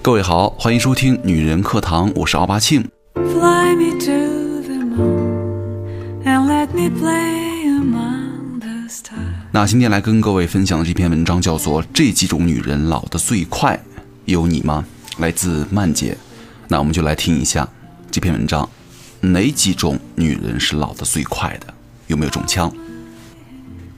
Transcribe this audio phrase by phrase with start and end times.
[0.00, 2.88] 各位好，欢迎收听女人课堂，我是奥巴庆。
[3.14, 9.18] Fly me to the moon and let me play among the stars.
[9.50, 13.74] 那今天来跟各位分享的这篇文章叫做《这几种女人老得最快》，
[14.24, 14.84] 有你吗？
[15.18, 16.16] 来自曼姐。
[16.68, 17.68] 那我们就来听一下
[18.10, 18.68] 这篇文章，
[19.20, 21.74] 哪几种女人是老得最快的？
[22.06, 22.72] 有没有中枪？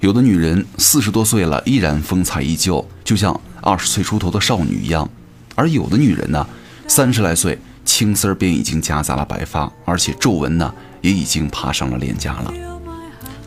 [0.00, 5.04] 有的女人四十多岁了，依然风采依旧，就像二十岁出头的少女一样；
[5.58, 6.46] 而有的女人呢，
[6.86, 12.54] 三十来岁，青丝儿便已经夹杂了白发，而且皱纹呢也已经爬上了脸颊了。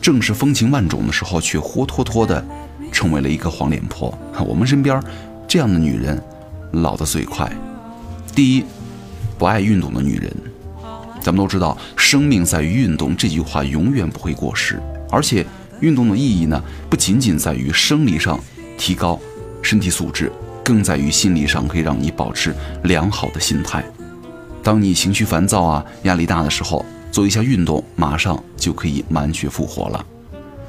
[0.02, 2.44] 正是风情万种的时候，却活脱脱的
[2.92, 4.12] 成为了一个黄脸婆。
[4.46, 5.02] 我们身边
[5.48, 6.22] 这样的女人
[6.72, 7.50] 老得最快。
[8.34, 8.64] 第一，
[9.38, 10.30] 不爱运动的女人，
[11.18, 14.78] 咱们都知道“生命在于运动”这句话永远不会过时，
[15.10, 15.46] 而且
[15.80, 18.38] 运动的意义呢，不仅仅在于生理上
[18.76, 19.18] 提高
[19.62, 20.30] 身体素质，
[20.64, 23.84] 更在于心理上可以让你保持良好的心态。
[24.62, 30.06] 当你情绪烦躁啊、压力大的时候，做一下运动，马上就可以满血复活了。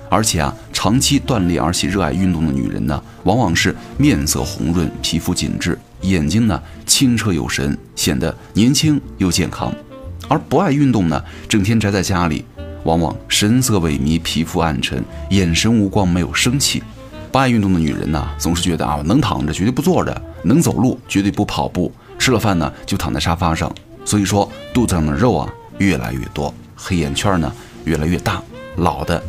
[0.10, 9.74] 而且啊，长期锻炼而且热爱运动的女人呢，往往是面色红润、皮肤紧致，眼睛呢清澈有神，显得年轻又健康。
[10.28, 12.46] 而不爱运动呢，整天宅在家里，
[12.84, 16.84] 往往神色萎靡、皮肤暗沉、眼神无光、没有生气。
[17.34, 23.73] 不爱运动的女人呢，总是觉得啊，能躺着绝对不坐着，能走路绝对不跑步，吃了饭呢就躺在沙发上。
[24.06, 27.52] 所以说，肚子上的肉啊越来越多，黑眼圈呢
[27.86, 28.40] 越来越大，
[28.75, 29.20] 老的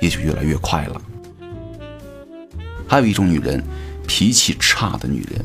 [0.00, 1.00] 也就越来越快了。
[2.88, 3.62] 还有一种女人，
[4.08, 5.44] 脾气差的女人，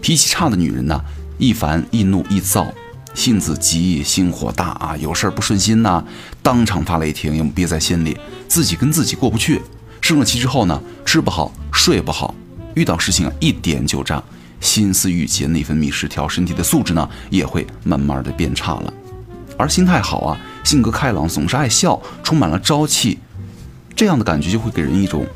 [0.00, 0.98] 脾气差的女人呢，
[1.36, 2.72] 易烦、易怒、易躁，
[3.12, 6.02] 性子急、心火大啊，有事儿不顺心呐、
[6.42, 8.16] 当场发雷霆，又憋在心里，
[8.48, 9.60] 自己跟自己过不去。
[10.04, 12.34] 生了气之后呢，吃不好，睡不好，
[12.74, 14.22] 遇到事情啊一点就炸，
[14.60, 18.92] 心思郁结，内分泌失调，身体的素质呢也会慢慢的变差了。
[19.56, 23.18] 而心态好啊，性格开朗，总是爱笑，充满了朝气，
[23.96, 25.26] 这样的感觉就会给人一种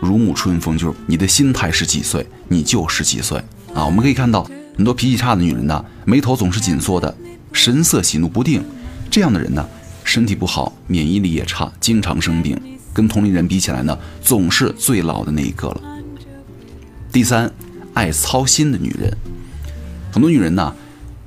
[0.00, 3.36] 如沐春风，就是你的心态是几岁，你就是几岁
[3.74, 3.84] 啊。
[3.84, 7.14] 我们可以看到很多脾气差的女人呢，眉头总是紧缩的，
[7.52, 8.64] 神色喜怒不定，
[9.10, 9.68] 这样的人呢，
[10.04, 12.58] 身体不好，免疫力也差，经常生病，
[12.96, 15.80] 跟同龄人比起来呢，总是最老的那一个了。
[17.12, 17.52] 第三，
[17.92, 19.14] 爱操心的女人，
[20.10, 20.72] 很多女人呢。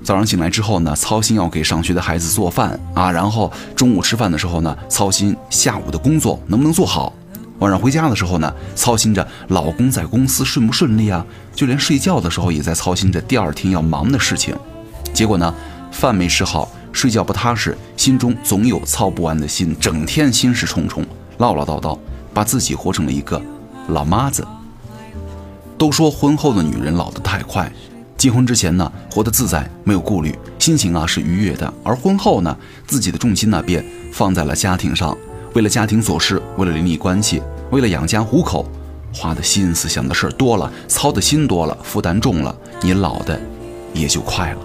[0.01, 7.13] 早上醒来之后呢，操心要给上学的孩子做饭啊，然后中午吃饭的时候呢，操心下午的工作能不能做好；
[7.59, 14.55] 晚上回家的时候呢，操心着老公在公司顺不顺利啊，就连睡觉的时候也在操心着第二天要忙的事情。
[15.13, 15.53] 结果呢，
[15.91, 21.05] 饭没吃好，睡觉不踏实，心中总有操不完的心，整天心事重重，
[21.39, 21.97] 唠唠叨叨，
[22.33, 23.41] 把自己活成了一个
[23.89, 24.47] 老妈子。
[25.77, 27.69] 都说婚后的女人老得太快。
[28.17, 32.55] 结婚之前呢，活得自在，没有顾虑，心情啊是愉悦的；而婚后呢，
[32.85, 35.17] 自己的重心呢便放在了家庭上，
[35.53, 37.41] 为了家庭琐事，为了邻里关系，
[37.71, 38.65] 为了养家糊口，
[39.13, 43.39] 花的心思、想的事儿多了，操的心多了，负担重了，你老的
[43.93, 44.59] 也就快了。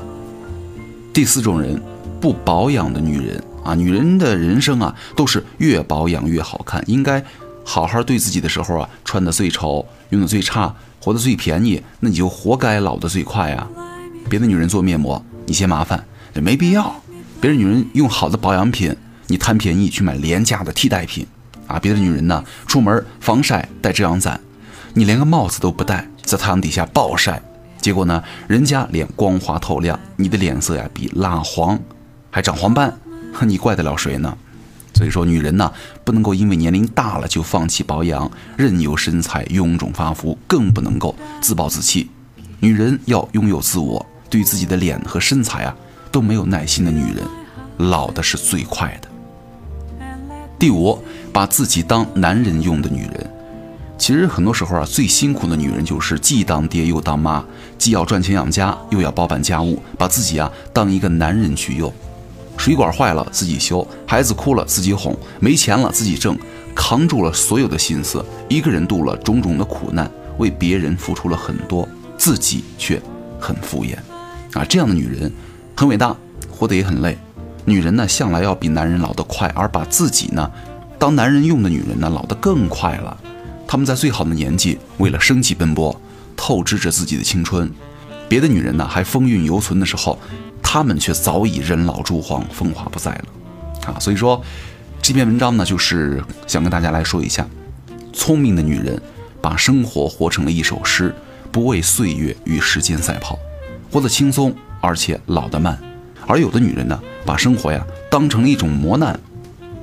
[1.13, 1.81] 第四种人，
[2.21, 7.25] 不保养的女人啊，女人的人生啊都是越保养越好看，应该
[7.65, 10.75] 好好对自己的时候啊，穿的最丑，用的最差。
[11.01, 13.69] 活得最便宜，那你就活该老得最快啊！
[14.31, 16.03] 别的女人做面膜，你嫌麻烦，
[16.33, 16.83] 也没必要；
[17.43, 21.27] 别的女人用好的保养品，你贪便宜去买廉价的替代品
[21.67, 21.79] 啊！
[21.79, 24.41] 别的女人呢，出门防晒带遮阳伞，
[24.95, 27.43] 你连个帽子都不戴，在太阳底下暴晒，
[27.83, 31.79] 结果呢，人家脸光滑透亮，你的脸色呀比蜡黄，
[32.31, 32.99] 还长黄斑，
[33.47, 34.37] 你怪得了谁呢？
[34.95, 35.73] 所以说，女人呢
[36.05, 42.09] 不能够因为年龄大了就放弃保养，任由身材臃肿发福，更不能够自暴自弃。
[42.61, 45.77] 女人要拥有自我，对自己的脸和身材啊
[46.13, 47.25] 都没有耐心的女人，
[47.77, 49.09] 老的是最快的。
[50.59, 50.97] 第五，
[51.33, 53.31] 把自己当男人用的女人，
[53.99, 57.45] 其实很多时候啊，最辛苦的女人就是既当爹又当妈，
[57.77, 61.93] 既要赚钱养家，又要包办家务，把自己啊当一个男人去用。
[62.57, 66.39] 水管坏了自己修，孩子哭了自己哄，没钱了自己挣，
[66.75, 71.87] 扛住了所有的心思，一个人度了种种的苦难，为别人付出了很多，
[72.17, 73.01] 自己却
[73.39, 73.97] 很敷衍，
[74.53, 75.31] 啊，这样的女人
[75.77, 76.17] 很伟大，
[76.51, 77.19] 活得也很累。
[77.67, 80.51] 女人呢，向来要比男人老得快，而把自己呢
[80.99, 83.17] 当男人用的女人呢，老得更快了。
[83.67, 86.01] 她们在最好的年纪为了生计奔波，
[86.37, 87.71] 透支着自己的青春。
[88.29, 90.19] 别的女人呢还风韵犹存的时候。
[90.65, 93.25] 他们却早已人老珠黄，风华不再了，
[93.87, 94.01] 啊！
[94.01, 94.43] 所以说，
[95.01, 97.47] 这篇文章呢，就是想跟大家来说一下，
[98.13, 99.01] 聪明的女人
[99.41, 101.15] 把生活活成了一首诗，
[101.53, 103.39] 不为岁月与时间赛跑。
[103.93, 105.77] 活得轻松，而且老得慢；
[106.27, 109.17] 而有的女人呢，把生活呀当成了一种磨难，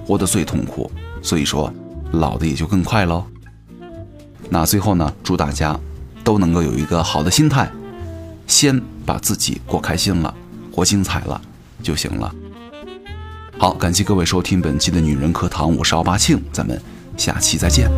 [0.06, 0.92] 活得最痛苦，
[1.22, 1.72] 所以说
[2.12, 3.24] 老的也就更快喽。
[4.50, 5.80] 那最后呢，祝大家
[6.26, 7.72] 都能够有一个好的心态，
[8.46, 10.36] 先把自己过开心了，
[10.72, 11.40] 活精彩了
[11.84, 12.34] 就行了。
[13.58, 16.82] 好，感谢各位收听本期的女人课堂，我是奥巴庆，咱们
[17.18, 17.92] 下期再见。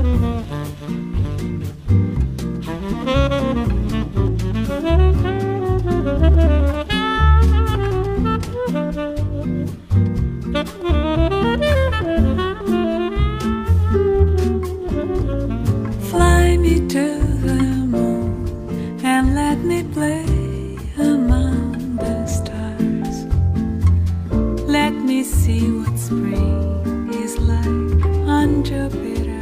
[25.23, 29.32] see what spring is like on Jupiter.